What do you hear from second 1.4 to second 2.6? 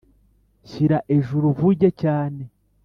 uvuge cyane